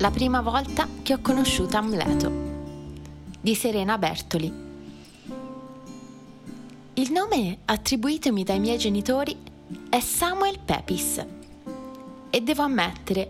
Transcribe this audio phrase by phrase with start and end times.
[0.00, 2.30] La prima volta che ho conosciuto Amleto
[3.40, 4.46] di Serena Bertoli.
[6.94, 9.36] Il nome attribuitomi dai miei genitori
[9.88, 11.26] è Samuel Pepys
[12.30, 13.28] e devo ammettere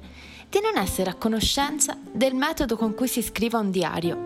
[0.51, 4.19] di non essere a conoscenza del metodo con cui si scrive un diario.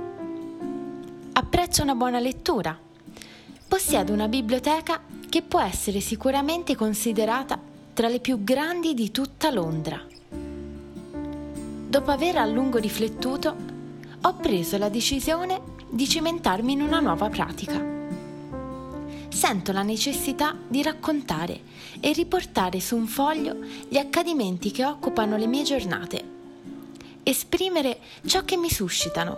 [1.35, 2.77] Apprezzo una buona lettura.
[3.69, 7.57] Possiedo una biblioteca che può essere sicuramente considerata
[7.95, 10.11] tra le più grandi di tutta Londra.
[11.93, 13.55] Dopo aver a lungo riflettuto,
[14.23, 15.61] ho preso la decisione
[15.91, 17.85] di cimentarmi in una nuova pratica.
[19.29, 21.61] Sento la necessità di raccontare
[22.01, 23.59] e riportare su un foglio
[23.91, 26.25] gli accadimenti che occupano le mie giornate,
[27.25, 29.37] esprimere ciò che mi suscitano.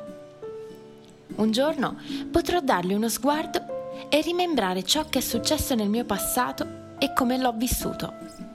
[1.35, 1.97] Un giorno
[2.31, 7.37] potrò dargli uno sguardo e rimembrare ciò che è successo nel mio passato e come
[7.37, 8.54] l'ho vissuto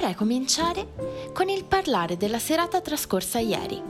[0.00, 3.82] vorrei cominciare con il parlare della serata trascorsa ieri,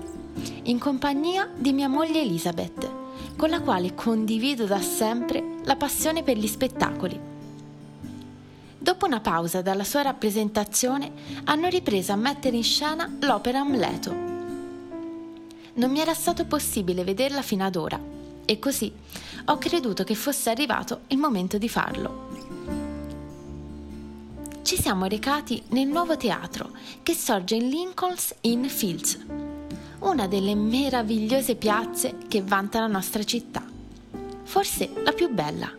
[0.65, 2.91] in compagnia di mia moglie Elizabeth,
[3.37, 7.19] con la quale condivido da sempre la passione per gli spettacoli.
[8.77, 11.13] Dopo una pausa dalla sua rappresentazione,
[11.45, 14.13] hanno ripreso a mettere in scena l'opera Amleto.
[15.75, 18.01] Non mi era stato possibile vederla fino ad ora
[18.45, 18.93] e così
[19.45, 22.30] ho creduto che fosse arrivato il momento di farlo
[24.63, 26.71] ci siamo recati nel nuovo teatro
[27.03, 29.19] che sorge in Lincoln's Inn Fields,
[30.01, 33.65] una delle meravigliose piazze che vanta la nostra città,
[34.43, 35.71] forse la più bella,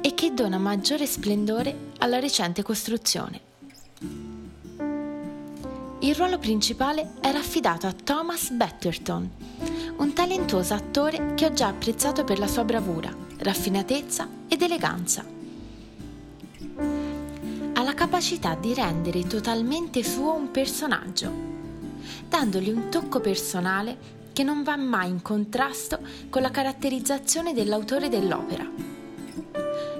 [0.00, 3.40] e che dona maggiore splendore alla recente costruzione.
[6.00, 9.30] Il ruolo principale era affidato a Thomas Betterton,
[9.98, 15.32] un talentuoso attore che ho già apprezzato per la sua bravura, raffinatezza ed eleganza
[18.02, 21.30] capacità di rendere totalmente suo un personaggio,
[22.28, 23.96] dandogli un tocco personale
[24.32, 28.68] che non va mai in contrasto con la caratterizzazione dell'autore dell'opera.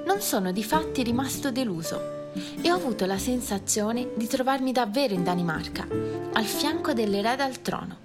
[0.04, 5.22] Non sono di fatti rimasto deluso e ho avuto la sensazione di trovarmi davvero in
[5.22, 5.86] Danimarca,
[6.32, 7.98] al fianco dell'erede al trono.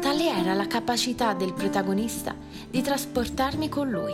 [0.00, 2.34] Tale era la capacità del protagonista
[2.68, 4.12] di trasportarmi con lui.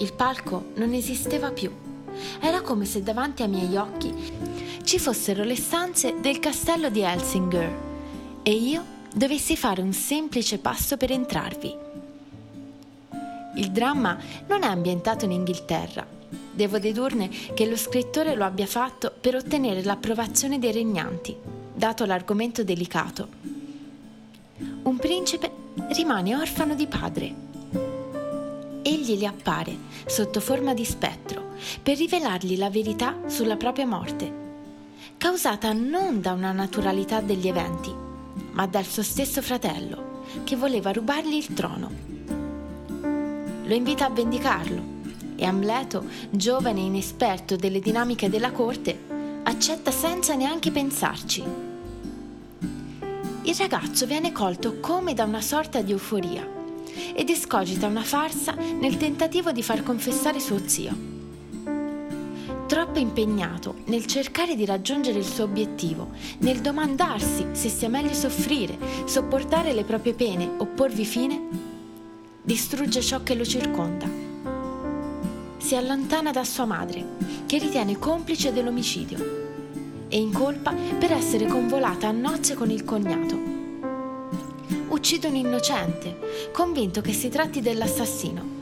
[0.00, 1.86] Il palco non esisteva più
[2.40, 4.14] era come se davanti ai miei occhi
[4.84, 7.86] ci fossero le stanze del castello di Helsinger
[8.42, 8.82] e io
[9.14, 11.76] dovessi fare un semplice passo per entrarvi.
[13.56, 16.06] Il dramma non è ambientato in Inghilterra.
[16.52, 21.36] Devo dedurne che lo scrittore lo abbia fatto per ottenere l'approvazione dei regnanti,
[21.74, 23.28] dato l'argomento delicato.
[24.82, 25.50] Un principe
[25.90, 27.47] rimane orfano di padre.
[28.88, 29.76] Egli gli appare
[30.06, 31.50] sotto forma di spettro
[31.82, 34.32] per rivelargli la verità sulla propria morte,
[35.18, 37.94] causata non da una naturalità degli eventi,
[38.52, 41.90] ma dal suo stesso fratello, che voleva rubargli il trono.
[43.64, 44.82] Lo invita a vendicarlo
[45.36, 48.98] e Amleto, giovane e inesperto delle dinamiche della corte,
[49.42, 51.44] accetta senza neanche pensarci.
[53.42, 56.56] Il ragazzo viene colto come da una sorta di euforia
[57.14, 61.16] ed escogita una farsa nel tentativo di far confessare suo zio
[62.68, 66.10] troppo impegnato nel cercare di raggiungere il suo obiettivo,
[66.40, 68.76] nel domandarsi se sia meglio soffrire,
[69.06, 71.40] sopportare le proprie pene o porvi fine,
[72.42, 74.06] distrugge ciò che lo circonda.
[75.56, 77.04] Si allontana da sua madre,
[77.46, 79.46] che ritiene complice dell'omicidio,
[80.08, 83.57] e incolpa per essere convolata a nozze con il cognato.
[84.88, 88.56] Uccide un innocente, convinto che si tratti dell'assassino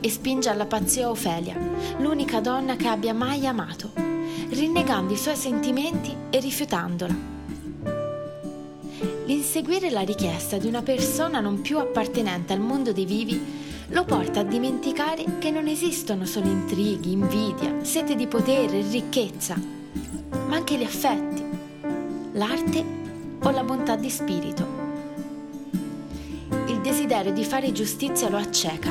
[0.00, 1.56] e spinge alla pazzia Ofelia,
[1.98, 3.92] l'unica donna che abbia mai amato,
[4.48, 7.14] rinnegando i suoi sentimenti e rifiutandola.
[9.26, 14.40] L'inseguire la richiesta di una persona non più appartenente al mondo dei vivi lo porta
[14.40, 20.76] a dimenticare che non esistono solo intrighi, invidia, sete di potere e ricchezza, ma anche
[20.76, 21.44] gli affetti,
[22.32, 22.84] l'arte
[23.42, 24.79] o la bontà di spirito.
[26.80, 28.90] Il desiderio di fare giustizia lo acceca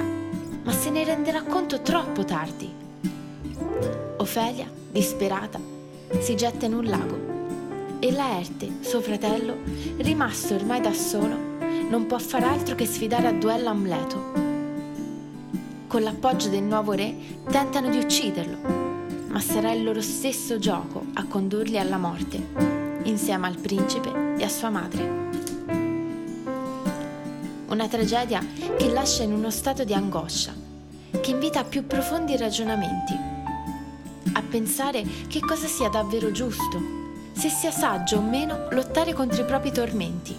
[0.64, 2.72] ma se ne renderà conto troppo tardi.
[4.18, 5.60] Ofelia, disperata,
[6.20, 7.18] si getta in un lago
[7.98, 9.58] e Laerte, suo fratello,
[9.98, 11.36] rimasto ormai da solo,
[11.90, 14.24] non può far altro che sfidare a duello Amleto.
[15.88, 17.16] Con l'appoggio del nuovo re
[17.50, 18.58] tentano di ucciderlo,
[19.30, 22.40] ma sarà il loro stesso gioco a condurli alla morte,
[23.06, 25.49] insieme al principe e a sua madre.
[27.70, 28.44] Una tragedia
[28.78, 30.56] che lascia in uno stato di angoscia,
[31.22, 33.14] che invita a più profondi ragionamenti,
[34.34, 36.82] a pensare che cosa sia davvero giusto,
[37.32, 40.36] se sia saggio o meno lottare contro i propri tormenti.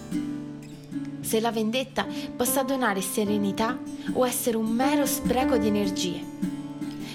[1.21, 2.05] Se la vendetta
[2.35, 3.79] possa donare serenità
[4.11, 6.21] o essere un mero spreco di energie.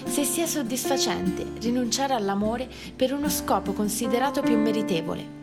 [0.03, 5.35] Se sia soddisfacente rinunciare all'amore per uno scopo considerato più meritevole.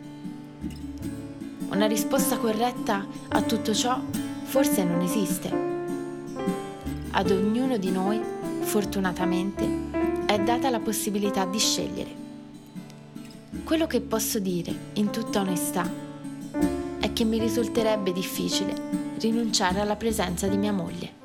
[1.69, 5.51] Una risposta corretta a tutto ciò forse non esiste.
[7.11, 8.21] Ad ognuno di noi,
[8.61, 9.67] fortunatamente,
[10.25, 12.09] è data la possibilità di scegliere.
[13.63, 15.89] Quello che posso dire, in tutta onestà,
[16.99, 18.73] è che mi risulterebbe difficile
[19.19, 21.24] rinunciare alla presenza di mia moglie.